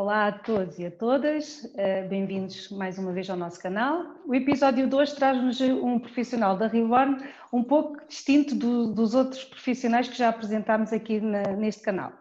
[0.00, 4.02] Olá a todos e a todas, eh, bem-vindos mais uma vez ao nosso canal.
[4.26, 7.22] O episódio de hoje traz-nos um profissional da Reborn
[7.52, 12.14] um pouco distinto do, dos outros profissionais que já apresentámos aqui na, neste canal.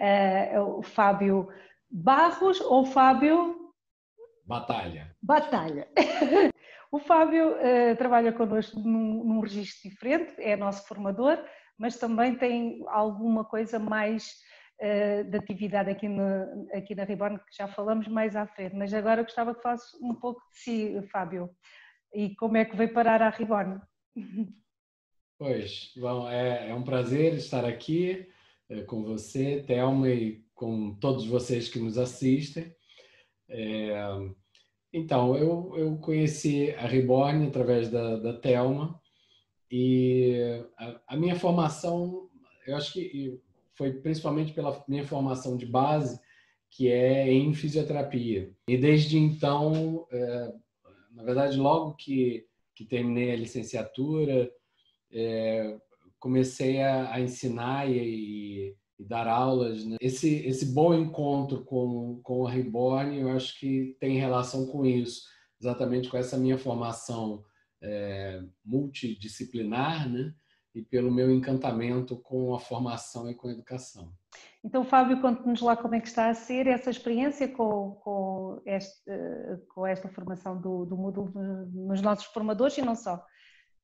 [0.00, 1.52] Uh, o Fábio
[1.90, 3.70] Barros ou Fábio?
[4.46, 5.14] Batalha.
[5.22, 5.88] Batalha.
[6.90, 11.38] o Fábio uh, trabalha connosco num, num registro diferente, é nosso formador,
[11.76, 14.36] mas também tem alguma coisa mais
[14.78, 19.22] de atividade aqui, no, aqui na Reborn, que já falamos mais à frente, mas agora
[19.22, 21.50] gostava que falasse um pouco de si, Fábio,
[22.14, 23.80] e como é que veio parar à Reborn.
[25.38, 28.26] Pois, bom, é, é um prazer estar aqui
[28.70, 32.74] é, com você, Thelma, e com todos vocês que nos assistem.
[33.46, 33.92] É,
[34.90, 38.98] então, eu, eu conheci a Reborn através da, da Thelma,
[39.70, 42.30] e a, a minha formação,
[42.66, 43.38] eu acho que
[43.76, 46.18] foi principalmente pela minha formação de base,
[46.70, 48.52] que é em fisioterapia.
[48.68, 50.52] E desde então, é,
[51.12, 54.50] na verdade, logo que, que terminei a licenciatura,
[55.12, 55.78] é,
[56.18, 59.84] comecei a, a ensinar e, e, dar aulas.
[59.84, 59.96] Né?
[60.00, 65.22] Esse, esse bom encontro com, com o Reborn, eu acho que tem relação com isso,
[65.60, 67.44] exatamente com essa minha formação
[67.82, 70.34] é, multidisciplinar, né?
[70.76, 74.12] E pelo meu encantamento com a formação e com a educação.
[74.62, 79.10] Então, Fábio, conte-nos lá como é que está a ser essa experiência com, com, este,
[79.68, 81.32] com esta formação do, do Moodle
[81.72, 83.24] nos nossos formadores e não só.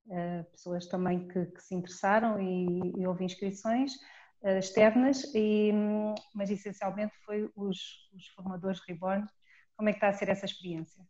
[0.07, 3.93] Uh, pessoas também que, que, se interessaram e, e houve inscrições
[4.43, 5.71] uh, externas, e,
[6.35, 7.79] mas essencialmente foi os,
[8.13, 9.25] os, formadores Reborn.
[9.77, 11.03] Como é que está a ser essa experiência?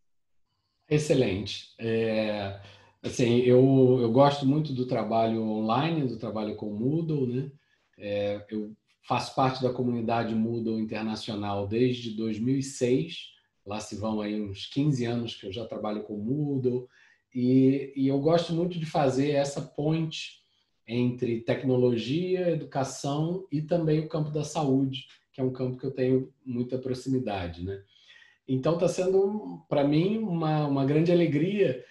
[0.87, 1.75] Excelente.
[1.79, 2.61] É
[3.03, 7.51] Assim, eu, eu gosto muito do trabalho online, do trabalho com Moodle, né?
[7.97, 8.73] É, eu
[9.05, 13.33] faço parte da comunidade Moodle internacional desde 2006.
[13.65, 16.87] Lá se vão aí uns 15 anos que eu já trabalho com Moodle.
[17.35, 20.41] E, e eu gosto muito de fazer essa ponte
[20.87, 25.91] entre tecnologia, educação e também o campo da saúde, que é um campo que eu
[25.91, 27.83] tenho muita proximidade, né?
[28.47, 31.83] Então está sendo para mim uma, uma grande alegria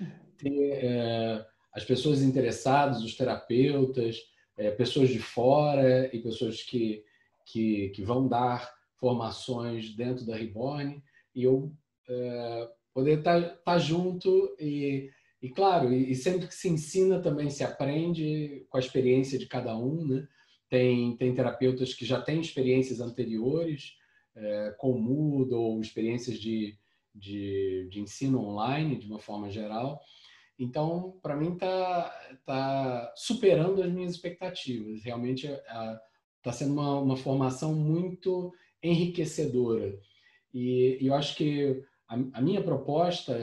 [0.44, 4.18] é, as pessoas interessadas, os terapeutas,
[4.56, 7.02] é, pessoas de fora e pessoas que,
[7.46, 11.02] que, que, vão dar formações dentro da Reborn
[11.34, 11.72] e eu
[12.08, 15.10] é, poder estar tá, tá junto e,
[15.40, 19.46] e claro, e, e, sempre que se ensina também se aprende com a experiência de
[19.46, 20.28] cada um, né?
[20.68, 23.94] Tem, tem terapeutas que já têm experiências anteriores
[24.34, 26.78] é, com Moodle experiências de,
[27.14, 30.00] de, de ensino online, de uma forma geral,
[30.62, 32.10] então, para mim, está
[32.44, 35.02] tá superando as minhas expectativas.
[35.02, 38.52] Realmente está sendo uma, uma formação muito
[38.82, 39.98] enriquecedora.
[40.54, 43.36] E, e eu acho que a, a, minha proposta,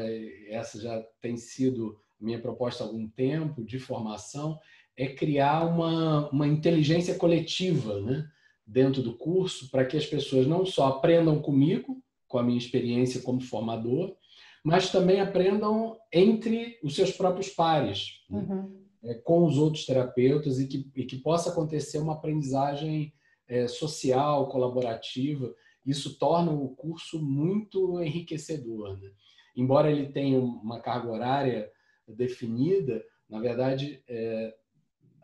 [0.47, 4.59] essa já tem sido a minha proposta há algum tempo de formação,
[4.95, 8.29] é criar uma, uma inteligência coletiva né,
[8.65, 13.21] dentro do curso para que as pessoas não só aprendam comigo, com a minha experiência
[13.21, 14.15] como formador,
[14.63, 18.39] mas também aprendam entre os seus próprios pares, né?
[18.39, 18.85] uhum.
[19.03, 23.13] é, com os outros terapeutas e que, e que possa acontecer uma aprendizagem
[23.47, 25.53] é, social, colaborativa.
[25.85, 28.99] Isso torna o curso muito enriquecedor.
[28.99, 29.11] Né?
[29.55, 31.71] Embora ele tenha uma carga horária
[32.07, 34.53] definida, na verdade, é,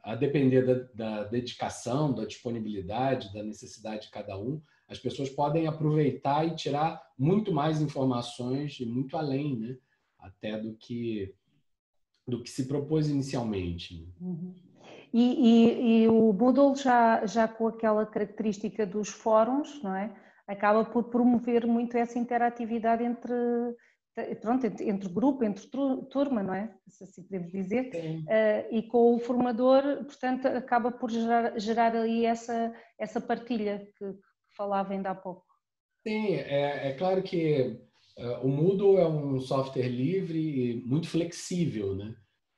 [0.03, 5.68] a depender da, da dedicação, da disponibilidade, da necessidade de cada um, as pessoas podem
[5.68, 9.78] aproveitar e tirar muito mais informações e muito além, né?
[10.19, 11.34] Até do que
[12.28, 14.01] do que se propôs inicialmente.
[14.01, 14.07] Né?
[14.19, 14.56] Uhum.
[15.13, 20.13] E, e, e, o Moodle já, já com aquela característica dos fóruns, não é?
[20.47, 23.34] Acaba por promover muito essa interatividade entre,
[24.41, 25.67] pronto, entre, entre grupo, entre
[26.09, 26.73] turma, não é?
[26.90, 27.91] Se assim podemos dizer.
[27.93, 34.05] Uh, e com o formador, portanto, acaba por gerar, gerar ali essa, essa partilha que,
[34.55, 35.46] falava ainda há pouco.
[36.07, 37.79] Sim, é, é claro que
[38.17, 42.16] uh, o Moodle é um software livre e muito flexível, né?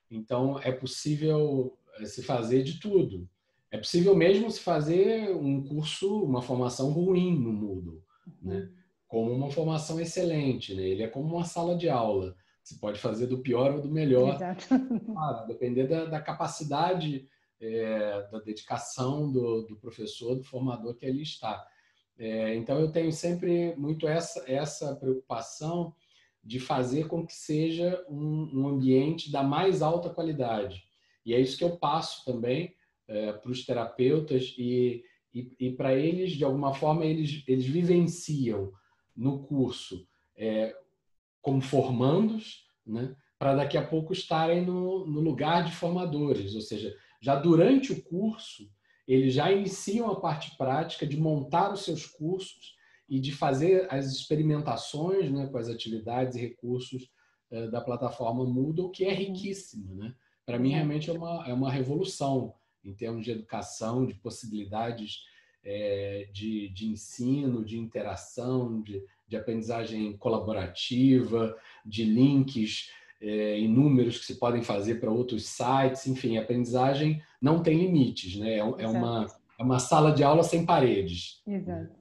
[0.10, 3.30] Então, é possível eh, se fazer de tudo.
[3.70, 8.02] É possível mesmo se fazer um curso, uma formação ruim no Moodle,
[8.42, 8.70] né?
[9.08, 10.84] Como uma formação excelente, né?
[10.84, 12.36] Ele é como uma sala de aula.
[12.64, 14.36] Você pode fazer do pior ou do melhor.
[14.36, 14.68] Exato.
[15.18, 17.28] Claro, depender da, da capacidade,
[17.60, 21.66] é, da dedicação do, do professor, do formador que ali está.
[22.18, 25.94] É, então, eu tenho sempre muito essa, essa preocupação
[26.44, 30.84] de fazer com que seja um, um ambiente da mais alta qualidade.
[31.26, 32.74] E é isso que eu passo também
[33.08, 35.04] é, para os terapeutas e,
[35.34, 38.72] e, e para eles, de alguma forma, eles, eles vivenciam
[39.16, 40.76] no curso é,
[41.42, 43.16] como formandos, né?
[43.38, 48.02] para daqui a pouco estarem no, no lugar de formadores, ou seja, já durante o
[48.04, 48.72] curso,
[49.08, 52.76] eles já iniciam a parte prática de montar os seus cursos
[53.10, 57.10] e de fazer as experimentações né, com as atividades e recursos
[57.50, 59.94] eh, da plataforma Moodle, que é riquíssima.
[59.96, 60.14] Né?
[60.46, 65.22] Para mim, realmente é uma, é uma revolução em termos de educação, de possibilidades
[65.64, 72.90] é, de, de ensino, de interação, de, de aprendizagem colaborativa, de links
[73.22, 78.38] é, inúmeros que se podem fazer para outros sites, enfim, a aprendizagem não tem limites,
[78.40, 78.56] né?
[78.56, 79.28] É, é uma,
[79.60, 81.42] é uma sala de aula sem paredes.
[81.48, 81.96] Exato.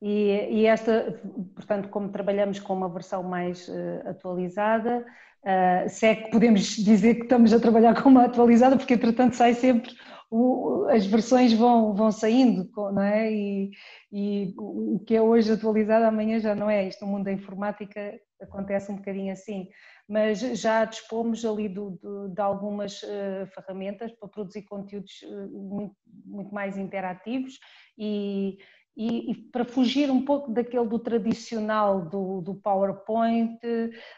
[0.00, 1.18] E, e, esta,
[1.54, 5.04] portanto, como trabalhamos com uma versão mais uh, atualizada,
[5.42, 9.34] uh, se é que podemos dizer que estamos a trabalhar com uma atualizada, porque entretanto
[9.34, 9.92] sai sempre
[10.30, 13.32] o, as versões vão, vão saindo, não é?
[13.32, 13.70] E,
[14.12, 16.86] e, o que é hoje atualizado amanhã já não é.
[16.86, 19.68] Isto no mundo da informática acontece um bocadinho assim.
[20.08, 25.96] Mas já dispomos ali do, do, de algumas uh, ferramentas para produzir conteúdos uh, muito,
[26.26, 27.58] muito mais interativos
[27.96, 28.58] e,
[28.96, 33.58] e, e, para fugir um pouco daquele do tradicional do, do, PowerPoint,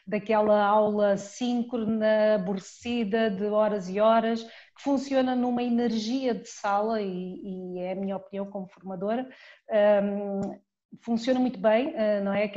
[0.07, 4.47] daquela aula síncrona, aborrecida de horas e horas,
[4.77, 7.41] que funciona numa energia de sala, e,
[7.75, 9.29] e é a minha opinião como formadora,
[10.03, 10.59] um,
[11.03, 12.53] funciona muito bem, uh, não é?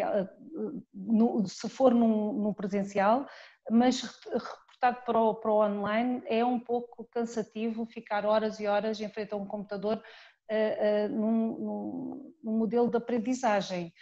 [0.93, 3.25] No, se for num, num, presencial,
[3.71, 8.99] mas reportado para o, para o online é um pouco cansativo ficar horas e horas
[8.99, 13.93] em frente a um computador uh, num, num, modelo de aprendizagem.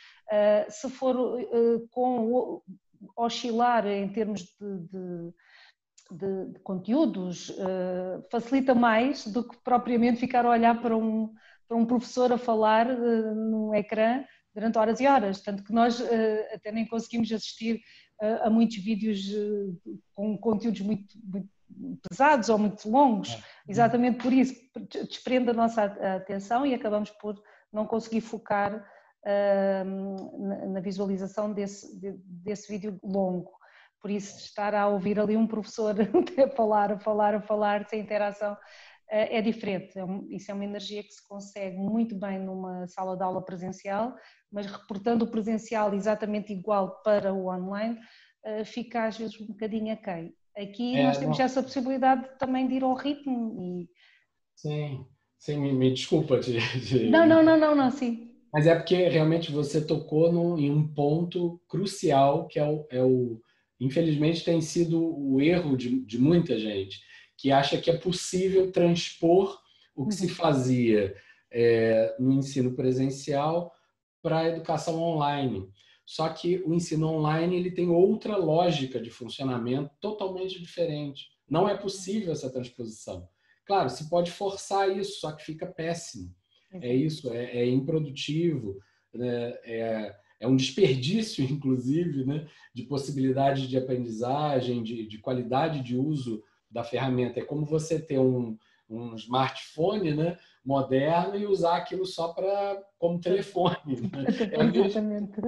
[0.70, 1.16] se for
[1.92, 2.62] com
[3.16, 5.34] oscilar em termos de, de
[6.12, 11.34] de, de conteúdos uh, facilita mais do que propriamente ficar a olhar para um,
[11.68, 14.24] para um professor a falar uh, num ecrã
[14.54, 15.42] durante horas e horas.
[15.42, 16.06] Tanto que nós uh,
[16.54, 17.82] até nem conseguimos assistir
[18.42, 19.20] a muitos vídeos
[20.16, 21.48] com conteúdos muito, muito
[22.10, 23.42] pesados ou muito longos, é.
[23.68, 24.56] exatamente por isso,
[25.08, 27.40] desprende a nossa atenção e acabamos por
[27.72, 28.84] não conseguir focar
[29.24, 33.57] uh, na visualização desse, desse vídeo longo.
[34.08, 35.94] Por isso, estar a ouvir ali um professor
[36.42, 38.56] a falar, a falar, a falar, sem interação,
[39.12, 40.00] eh, é diferente.
[40.00, 44.16] É isso é uma energia que se consegue muito bem numa sala de aula presencial,
[44.50, 48.00] mas reportando o presencial exatamente igual para o online,
[48.46, 50.34] eh, fica às vezes um bocadinho aquém.
[50.56, 51.46] Aqui é, nós temos não...
[51.46, 53.90] essa possibilidade também de ir ao ritmo e...
[54.56, 55.06] Sim,
[55.38, 56.40] sim, me, me desculpa.
[56.40, 57.10] De, de...
[57.10, 58.34] Não, não, não, não, não, sim.
[58.54, 63.04] Mas é porque realmente você tocou no, em um ponto crucial que é o, é
[63.04, 63.42] o,
[63.80, 67.02] infelizmente tem sido o erro de, de muita gente,
[67.38, 69.60] que acha que é possível transpor
[69.96, 70.34] o que se uhum.
[70.34, 71.16] fazia
[71.52, 73.72] é, no ensino presencial
[74.22, 75.70] para a educação online.
[76.06, 81.28] Só que o ensino online ele tem outra lógica de funcionamento totalmente diferente.
[81.50, 83.28] Não é possível essa transposição.
[83.66, 86.34] Claro, se pode forçar isso, só que fica péssimo.
[86.72, 88.80] É isso, é, é improdutivo,
[89.14, 89.54] né?
[89.64, 96.44] é, é um desperdício, inclusive, né, de possibilidades de aprendizagem, de, de, qualidade de uso
[96.70, 97.40] da ferramenta.
[97.40, 98.58] É como você ter um,
[98.90, 103.78] um smartphone né, moderno e usar aquilo só para como telefone.
[103.86, 104.26] Né?
[104.30, 105.40] Exatamente.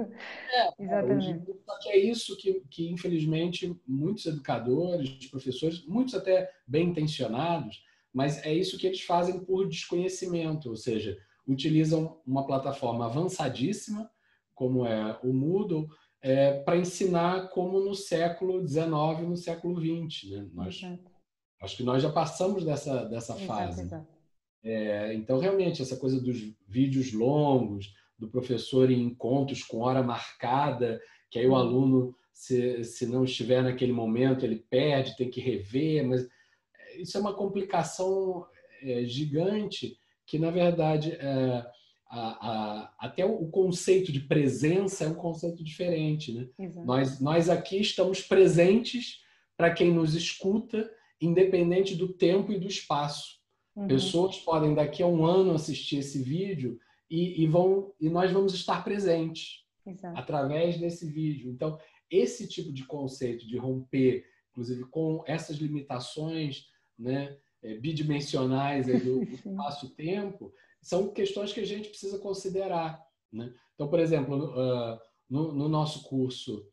[0.52, 1.52] É, Exatamente.
[1.64, 8.44] Só que é isso que, que, infelizmente, muitos educadores, professores, muitos até bem intencionados, mas
[8.44, 14.10] é isso que eles fazem por desconhecimento, ou seja, utilizam uma plataforma avançadíssima
[14.60, 15.88] como é o Moodle,
[16.20, 20.32] é, para ensinar como no século XIX, no século XX.
[20.32, 20.50] Né?
[20.52, 20.82] Nós,
[21.62, 23.80] acho que nós já passamos dessa, dessa fase.
[23.80, 24.06] Exato.
[24.62, 26.36] É, então, realmente, essa coisa dos
[26.68, 31.00] vídeos longos, do professor em encontros com hora marcada,
[31.30, 31.56] que aí o uhum.
[31.56, 36.28] aluno, se, se não estiver naquele momento, ele perde, tem que rever, mas
[36.98, 38.46] isso é uma complicação
[38.82, 41.66] é, gigante que, na verdade, é,
[42.10, 46.32] a, a, até o conceito de presença é um conceito diferente.
[46.32, 46.48] Né?
[46.84, 49.20] Nós, nós aqui estamos presentes
[49.56, 50.90] para quem nos escuta,
[51.20, 53.38] independente do tempo e do espaço.
[53.76, 53.86] Uhum.
[53.86, 58.54] Pessoas podem daqui a um ano assistir esse vídeo e, e vão e nós vamos
[58.54, 60.18] estar presentes Exato.
[60.18, 61.50] através desse vídeo.
[61.50, 61.78] Então,
[62.10, 66.66] esse tipo de conceito de romper, inclusive com essas limitações
[66.98, 70.52] né, é, bidimensionais do espaço-tempo,
[70.82, 73.00] são questões que a gente precisa considerar.
[73.32, 73.52] Né?
[73.74, 74.36] Então, por exemplo,
[75.28, 76.66] no, no, nosso curso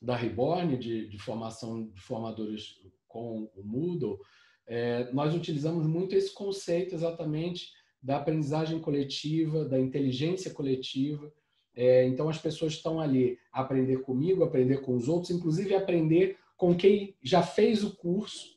[0.00, 4.18] da Reborn, de, de, formação de formadores com o Moodle,
[4.66, 7.70] é, nós utilizamos muito esse conceito exatamente
[8.02, 11.32] da aprendizagem coletiva, da inteligência coletiva,
[11.76, 16.38] É, então as pessoas estão ali a aprender comigo, aprender com os outros, inclusive aprender
[16.56, 18.53] com quem já fez o curso,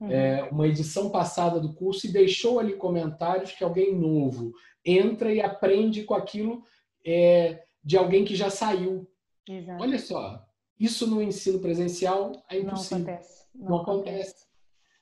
[0.00, 0.10] uhum.
[0.10, 4.52] é, uma edição passada do curso e deixou ali comentários que alguém novo
[4.84, 6.62] entra e aprende com aquilo
[7.04, 9.08] é, de alguém que já saiu.
[9.48, 9.82] Exato.
[9.82, 10.44] Olha só,
[10.78, 12.98] isso no ensino presencial é impossível.
[12.98, 13.46] Não acontece.
[13.54, 14.30] Não, Não acontece.
[14.30, 14.46] acontece.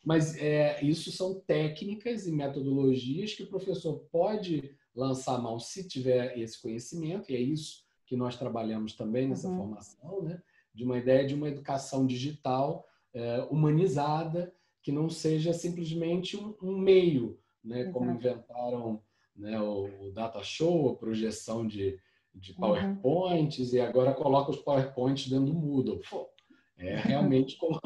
[0.05, 5.89] Mas é, isso são técnicas e metodologias que o professor pode lançar a mão se
[5.89, 9.57] tiver esse conhecimento, e é isso que nós trabalhamos também nessa uhum.
[9.57, 10.41] formação, né?
[10.75, 14.54] de uma ideia de uma educação digital é, humanizada,
[14.85, 17.87] que não seja simplesmente um, um meio, né?
[17.87, 19.03] como inventaram
[19.35, 21.99] né, o, o data show, a projeção de,
[22.35, 22.59] de uhum.
[22.59, 23.79] PowerPoints, uhum.
[23.79, 26.03] e agora coloca os PowerPoints dentro do Moodle.
[26.09, 26.29] Pô,
[26.77, 27.81] é realmente como.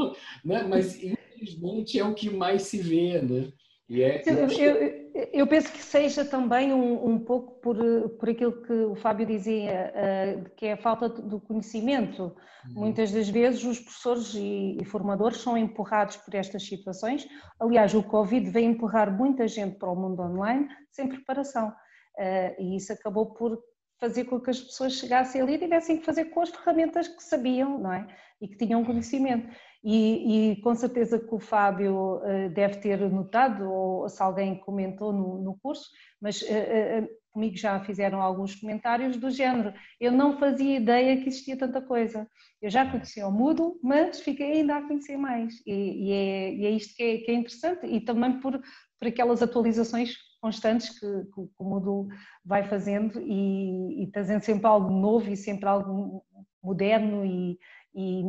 [0.45, 0.65] Né?
[0.65, 3.53] Mas, infelizmente, é o que mais se vê, né?
[3.89, 5.08] E é, eu, eu, eu,
[5.47, 7.77] penso que seja também um, um, pouco por,
[8.19, 12.37] por aquilo que o Fábio dizia, uh, que é a falta do conhecimento.
[12.67, 12.75] Uhum.
[12.83, 17.27] Muitas das vezes os professores e, e, formadores são empurrados por estas situações.
[17.59, 21.69] Aliás, o Covid veio empurrar muita gente para o mundo online sem preparação.
[21.69, 23.59] Uh, e isso acabou por
[24.01, 27.23] fazer com que as pessoas chegassem ali e tivessem que fazer com as ferramentas que
[27.23, 28.07] sabiam, não é?
[28.41, 29.49] E que tinham conhecimento.
[29.83, 35.13] E, e com certeza que o Fábio uh, deve ter notado, ou se alguém comentou
[35.13, 35.89] no, no curso,
[36.21, 39.73] mas uh, uh, comigo já fizeram alguns comentários do género.
[40.01, 42.29] Eu não fazia ideia que existia tanta coisa.
[42.61, 45.55] Eu já conhecia o Moodle, mas fiquei ainda a conhecer mais.
[45.65, 47.87] E, e, é, e é, isto que é, que é, interessante.
[47.87, 48.61] E também por,
[48.99, 52.09] por aquelas atualizações constantes que, que, o Moodle
[52.45, 56.25] vai fazendo e, e trazendo sempre algo novo e sempre algo
[56.63, 57.59] moderno e,
[57.99, 58.23] e,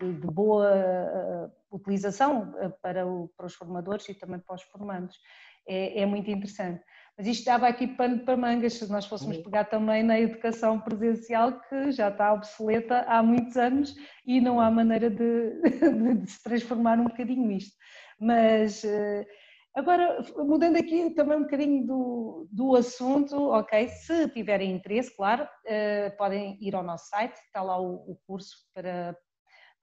[0.00, 4.62] de, de, boa uh, utilização uh, para, o, para, os formadores e também para os
[4.62, 5.18] formandos.
[5.68, 6.82] É, é, muito interessante.
[7.18, 11.60] Mas isto dava aqui pano para mangas, se nós fôssemos pegar também na educação presencial,
[11.60, 15.60] que já está obsoleta há muitos anos e não há maneira de,
[16.22, 17.74] de se transformar um bocadinho isto.
[18.18, 19.26] Mas uh,
[19.76, 26.16] Agora, mudando aqui também um bocadinho do, do assunto, ok, se tiverem interesse, claro, uh,
[26.16, 29.14] podem ir ao nosso site, está lá o, o curso para,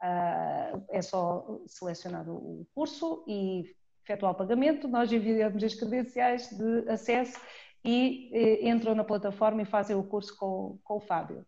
[0.01, 3.65] uh, é só selecionar o curso e
[4.03, 7.39] efetuar o pagamento, nós enviamos as credenciais de acesso
[7.85, 11.45] e uh, entram na plataforma e fazem o curso com, com o Fábio.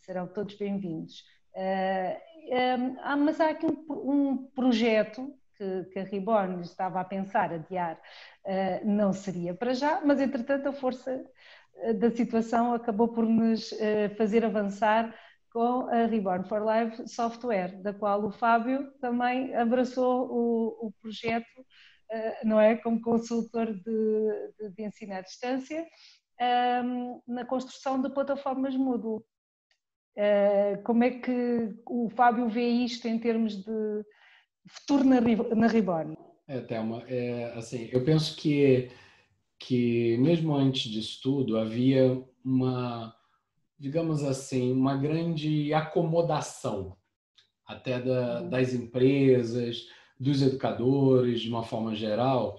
[0.00, 1.24] Serão todos bem-vindos.
[1.56, 7.98] Um, mas há aqui um, um projeto que, que a Reborn estava a pensar adiar
[8.44, 11.24] uh, não seria para já, mas entretanto a força
[11.76, 15.14] eh, da situação acabou por nos uh, fazer avançar
[15.50, 21.64] com a Reborn for Life Software, da qual o Fábio também abraçou o, o projeto,
[22.44, 25.86] não é, como consultor de, de, de ensino à distância,
[26.38, 29.24] ehm, na construção de plataformas Moodle.
[30.84, 34.04] Como é que o Fábio vê isto em termos de,
[34.66, 36.16] futuro na, na Reborn?
[36.48, 38.90] É, Thelma, é, assim, eu penso que,
[39.58, 43.14] que mesmo antes disso tudo havia uma,
[43.78, 46.96] digamos assim, uma grande acomodação
[47.66, 52.58] até da, das empresas, dos educadores, de uma forma geral,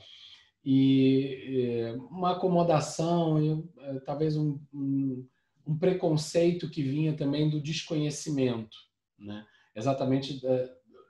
[0.64, 5.26] e é, uma acomodação, é, talvez um, um,
[5.66, 8.78] um, preconceito que vinha também do desconhecimento,
[9.18, 9.46] né?
[9.74, 10.42] exatamente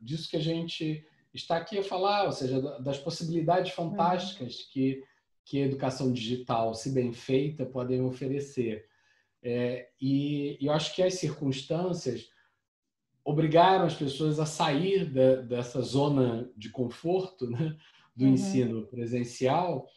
[0.02, 4.66] disso que a gente está aqui a falar, ou seja, das possibilidades fantásticas uhum.
[4.72, 5.04] que,
[5.46, 8.86] que a educação digital, se bem feita, podem oferecer.
[9.42, 12.30] É, e, e, eu acho que as circunstâncias
[13.24, 17.78] obrigaram as pessoas a sair da, dessa zona de conforto né,
[18.16, 18.34] do uhum.
[18.34, 19.88] ensino presencial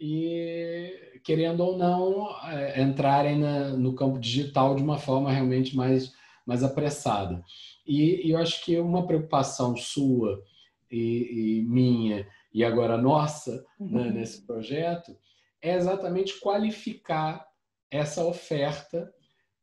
[0.00, 6.12] e, querendo ou não, é, entrarem na, no campo digital de uma forma realmente mais,
[6.46, 7.42] mais apressada.
[7.88, 10.44] E, e eu acho que uma preocupação sua
[10.90, 14.12] e, e minha, e agora nossa, né, uhum.
[14.12, 15.16] nesse projeto,
[15.62, 17.48] é exatamente qualificar
[17.90, 19.10] essa oferta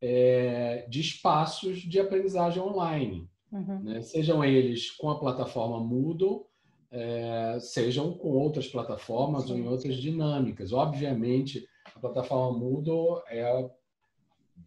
[0.01, 3.29] é, de espaços de aprendizagem online.
[3.51, 3.83] Uhum.
[3.83, 4.01] Né?
[4.01, 6.47] Sejam eles com a plataforma Moodle,
[6.91, 9.51] é, sejam com outras plataformas Sim.
[9.51, 10.73] ou em outras dinâmicas.
[10.73, 13.69] Obviamente, a plataforma Moodle é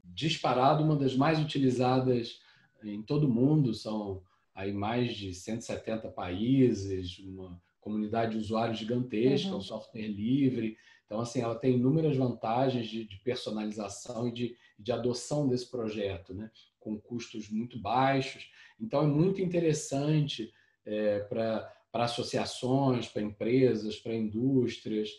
[0.05, 2.41] disparado uma das mais utilizadas
[2.85, 4.23] em todo o mundo, são
[4.55, 9.59] aí mais de 170 países, uma comunidade de usuários gigantesca, uhum.
[9.59, 10.77] um software livre.
[11.07, 16.35] Então, assim, ela tem inúmeras vantagens de, de personalização e de, de, adoção desse projeto,
[16.35, 16.51] né?
[16.79, 18.51] com custos muito baixos.
[18.81, 20.53] Então, é muito interessante
[20.85, 25.11] é, para associações, para empresas, para indústrias,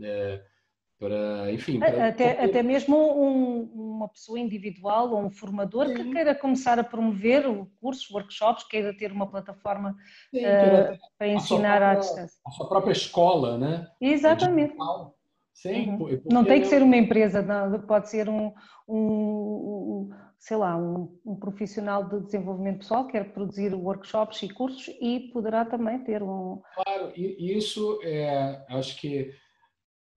[0.00, 0.44] é,
[0.98, 1.78] para, enfim.
[1.78, 2.08] Para...
[2.08, 5.94] Até, até mesmo um, uma pessoa individual ou um formador Sim.
[5.94, 7.44] que queira começar a promover
[7.80, 9.96] cursos, workshops, queira ter uma plataforma
[10.30, 12.40] Sim, uh, para ensinar própria, à distância.
[12.46, 13.86] A sua própria escola, né?
[14.00, 14.74] Exatamente.
[15.54, 16.22] Sim, uhum.
[16.30, 18.52] Não tem que ser uma empresa, não, pode ser um,
[18.88, 24.88] um, sei lá, um, um, profissional de desenvolvimento pessoal que quer produzir workshops e cursos
[25.00, 26.60] e poderá também ter um.
[26.76, 29.32] Claro, e isso é, acho que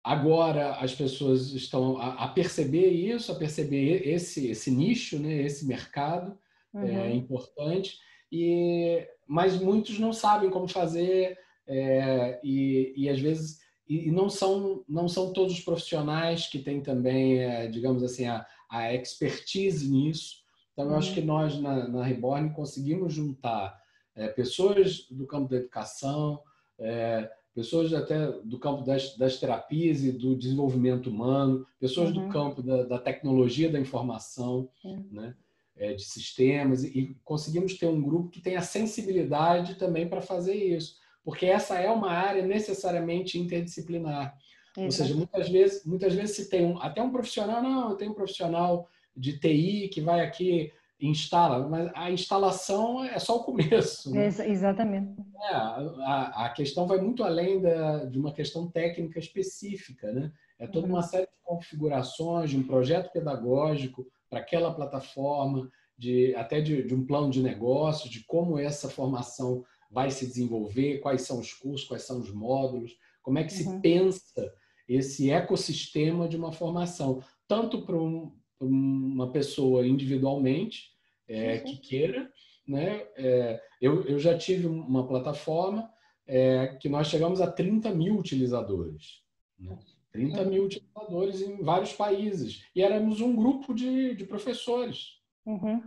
[0.03, 5.65] Agora as pessoas estão a, a, perceber isso, a perceber esse, esse nicho, né, esse
[5.65, 6.38] mercado
[6.74, 7.00] é uhum.
[7.00, 7.98] é importante,
[8.32, 11.38] e, mas muitos não sabem como fazer
[11.68, 16.79] é, e, e às vezes e não são não são todos os profissionais que têm
[16.79, 20.38] também, é, digamos assim, a, a expertise nisso.
[20.74, 21.15] Então, eu acho uhum.
[21.15, 23.77] que nós na, na Reborn conseguimos juntar
[24.15, 26.41] é, pessoas do campo da educação,
[26.79, 27.29] é,
[27.60, 32.28] pessoas até do campo das, das terapias e do desenvolvimento humano, pessoas uhum.
[32.28, 35.06] do campo da, da, tecnologia da informação, uhum.
[35.12, 35.36] né?
[35.75, 40.98] É, de sistemas, e conseguimos ter um grupo que tenha sensibilidade também para fazer isso,
[41.24, 44.38] porque essa é uma área necessariamente interdisciplinar.
[44.75, 44.82] Exato.
[44.86, 48.12] Ou seja, muitas vezes, muitas vezes se tem um, até um profissional, não, eu tenho
[48.12, 54.12] um profissional de TI que vai aqui instala, mas a instalação é só o começo.
[54.12, 54.27] Né?
[54.27, 55.15] exatamente.
[55.50, 60.32] É, a, a, questão vai muito além da, de uma questão técnica específica, né?
[60.60, 61.03] É toda uma uhum.
[61.03, 67.06] série de configurações de um projeto pedagógico para aquela plataforma, de até de, de um
[67.06, 72.03] plano de negócio, de como essa formação vai se desenvolver, quais são os cursos, quais
[72.03, 73.74] são os módulos, como é que uhum.
[73.74, 74.53] se pensa
[74.88, 80.92] esse ecossistema de uma formação, tanto para um, uma pessoa individualmente
[81.28, 82.32] é, que queira.
[82.68, 83.06] Né?
[83.16, 85.89] É, eu, eu já tive uma plataforma
[86.28, 89.24] é, que nós chegamos a 30 mil utilizadores.
[89.58, 89.78] Né?
[90.12, 92.63] 30 mil utilizadores em vários países.
[92.76, 95.19] E éramos um grupo de, de professores.
[95.45, 95.82] Uhum.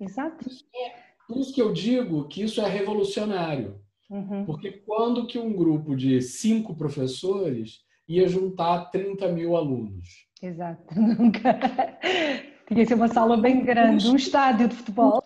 [0.00, 0.44] Exato.
[1.26, 3.80] Por isso que eu digo que isso é revolucionário.
[4.10, 4.44] Uhum.
[4.44, 7.80] Porque quando que um grupo de cinco professores
[8.16, 10.08] ia juntar 30 mil alunos?
[10.40, 11.58] Exato, nunca.
[12.68, 15.22] Tinha que ser uma sala bem grande, um estádio de futebol.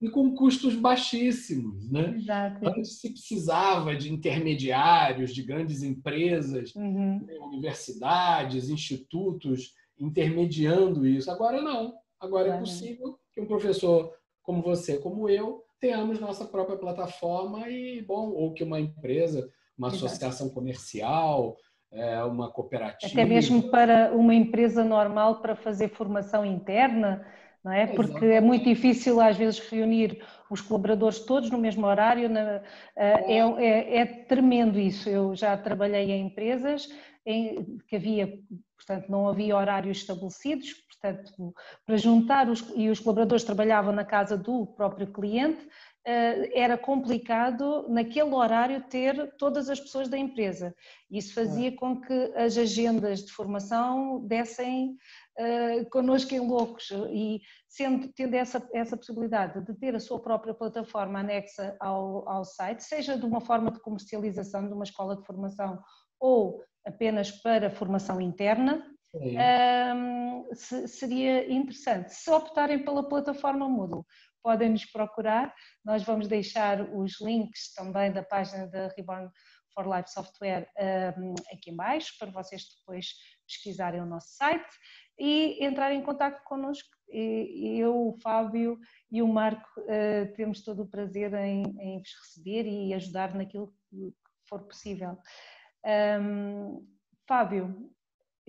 [0.00, 2.14] E com custos baixíssimos, né?
[2.16, 2.68] Exato.
[2.68, 7.24] Antes se precisava de intermediários, de grandes empresas, uhum.
[7.24, 11.30] Né, universidades, institutos intermediando isso.
[11.30, 11.94] Agora não.
[12.20, 14.12] Agora é possível que um professor
[14.46, 19.88] como você, como eu, tenhamos nossa própria plataforma e, bom, ou que uma empresa, uma
[19.88, 20.06] Exato.
[20.06, 21.56] associação comercial,
[22.28, 23.12] uma cooperativa.
[23.12, 27.24] Até mesmo para uma empresa normal para fazer formação interna,
[27.66, 27.86] não é?
[27.86, 32.28] Porque é muito difícil às vezes reunir os colaboradores todos no mesmo horário.
[32.28, 32.62] Na,
[32.94, 35.08] é, é, é, tremendo isso.
[35.08, 36.88] Eu já trabalhei em empresas
[37.26, 38.38] em que havia,
[38.76, 41.52] portanto, não havia horários estabelecidos, portanto,
[41.84, 45.70] para juntar os, e os colaboradores trabalhavam na casa do próprio cliente, eh,
[46.54, 50.72] era complicado naquele horário ter todas as pessoas da empresa.
[51.10, 54.96] Isso fazia com que as agendas de formação dessem
[55.36, 60.54] uh, connosco em loucos e sendo, tendo essa, essa possibilidade de ter a sua própria
[60.54, 65.26] plataforma anexa ao, ao site, seja de uma forma de comercialização de uma escola de
[65.26, 65.76] formação
[66.20, 72.14] ou apenas para formação interna, um, ehm, seria interessante.
[72.14, 74.06] Se optarem pela plataforma Moodle,
[74.46, 75.52] podem nos procurar.
[75.84, 79.28] Nós vamos deixar os links também da página da Reborn
[79.74, 80.68] for Life Software
[81.18, 83.08] um, aqui embaixo para vocês depois
[83.44, 84.72] pesquisarem o nosso site
[85.18, 86.88] e entrarem em contato connosco.
[87.10, 88.78] E, eu, o Fábio
[89.10, 93.74] e o Marco uh, temos todo o prazer em, em, vos receber e ajudar naquilo
[93.90, 94.14] que
[94.48, 95.18] for possível.
[95.84, 96.86] Um,
[97.26, 97.90] Fábio,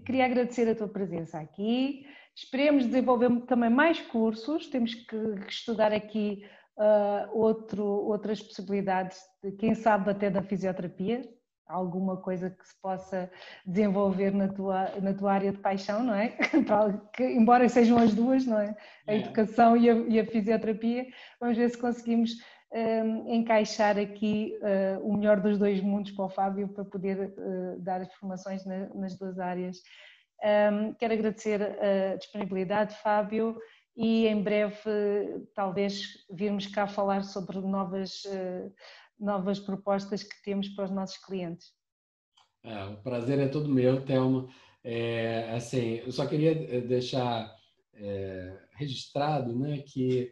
[0.06, 2.06] queria agradecer a tua presença aqui.
[2.38, 5.18] Esperemos desenvolver também mais cursos, temos que
[5.50, 6.46] estudar aqui
[6.78, 11.28] uh, outro, outras possibilidades, de, quem sabe até da fisioterapia,
[11.66, 13.28] alguma coisa que se possa
[13.66, 16.30] desenvolver na tua, na tua área de paixão, não é?
[17.18, 18.78] que, embora sejam as duas, não é?
[19.08, 19.18] A é.
[19.18, 21.08] educação e a, e a, fisioterapia,
[21.42, 22.34] vamos ver se conseguimos
[22.72, 27.80] um, encaixar aqui uh, o melhor dos dois mundos para o Fábio para poder uh,
[27.80, 29.78] dar as formações na, nas duas áreas
[30.44, 33.58] um, quero agradecer a disponibilidade, Fábio,
[33.96, 34.78] e em breve
[35.56, 38.72] talvez virmos cá falar sobre novas, uh,
[39.20, 41.74] novas propostas que temos para os nossos clientes.
[42.64, 44.48] É, o prazer é todo meu, Thelma.
[44.84, 47.54] É, assim, eu só queria eh, deixar
[47.94, 50.32] é, registrado né, que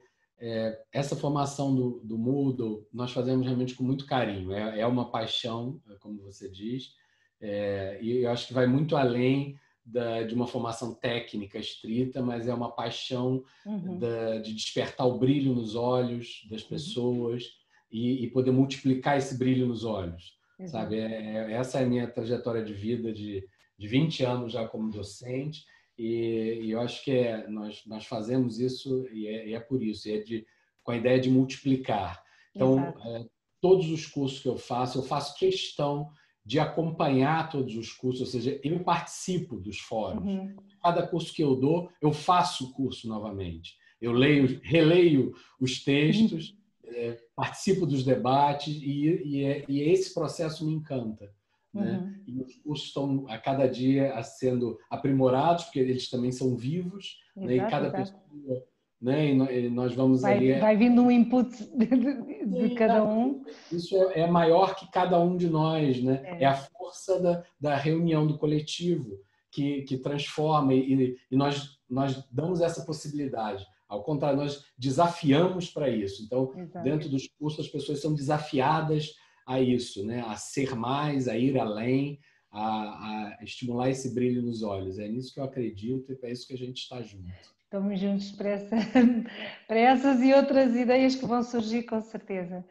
[0.91, 4.51] essa formação do, do Moodle nós fazemos realmente com muito carinho.
[4.51, 6.93] É, é uma paixão, como você diz,
[7.41, 12.47] É, e eu acho que vai muito além da, de uma formação técnica estrita, mas
[12.47, 13.99] é uma paixão uhum.
[13.99, 16.69] da, de despertar o brilho nos olhos das uhum.
[16.69, 17.49] pessoas uhum.
[17.91, 20.67] e, e, poder multiplicar esse brilho nos olhos, uhum.
[20.67, 20.97] sabe?
[20.97, 24.91] É, é, essa é a minha trajetória de vida de, de 20 anos já como
[24.91, 25.63] docente
[25.97, 30.09] e, e eu acho que é, nós, nós fazemos isso e é, é por isso,
[30.09, 30.45] é de,
[30.83, 32.23] com a ideia de multiplicar.
[32.55, 33.25] Então, é,
[33.61, 36.09] todos os cursos que eu faço, eu faço questão
[36.45, 40.25] de acompanhar todos os cursos, ou seja, eu participo dos fóruns.
[40.25, 40.55] Uhum.
[40.81, 43.75] Cada curso que eu dou, eu faço o curso novamente.
[43.99, 46.51] Eu leio, releio os textos,
[46.83, 46.93] uhum.
[46.93, 51.33] é, participo dos debates e, e, é, e, esse processo me encanta.
[51.73, 51.97] Né?
[51.97, 52.23] Uhum.
[52.27, 57.47] E os cursos estão a cada dia sendo aprimorados, porque eles também são vivos, exato,
[57.47, 57.55] né?
[57.55, 58.19] e cada exato.
[58.19, 58.63] pessoa
[59.05, 59.59] né?
[59.65, 60.51] E nós vamos vai, ali.
[60.51, 63.43] É vai vindo um input de, de Sim, cada um.
[63.71, 66.21] Isso é, é, maior que cada um de nós, né?
[66.23, 69.19] É, é a força da, da reunião do coletivo
[69.51, 73.63] que, que transforma e, e nós, nós damos essa possibilidade.
[73.87, 76.23] Ao contrário, nós desafiamos para isso.
[76.23, 76.83] Então, Exato.
[76.83, 79.13] dentro dos cursos, as pessoas são desafiadas
[79.45, 80.25] a isso, né?
[80.27, 82.19] A ser mais, a ir além,
[82.51, 84.97] a, a estimular esse brilho nos olhos.
[84.97, 87.54] É nisso que eu acredito e é isso que a gente está junto.
[87.65, 88.75] Estamos juntos para, essa,
[89.67, 92.63] para essas e outras ideias que vão surgir com certeza.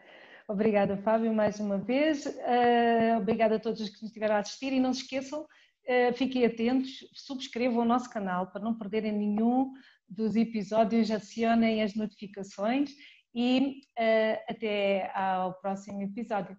[0.48, 2.24] Obrigada, Fábio, mais uma vez.
[2.26, 6.12] Uh, obrigada a todos os que nos estiveram a assistir e não se esqueçam, uh,
[6.14, 9.72] fiquem atentos, subscrevam o nosso canal para não perderem nenhum
[10.08, 12.90] dos episódios, acionem as notificações
[13.34, 16.56] e uh, até ao próximo episódio.